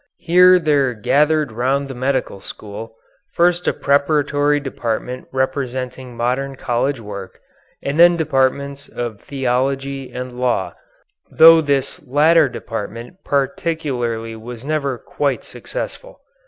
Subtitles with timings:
[0.17, 2.95] Here there gathered round the medical school,
[3.33, 7.39] first a preparatory department representing modern college work,
[7.83, 10.73] and then departments of theology and law,
[11.29, 16.19] though this latter department particularly was never quite successful.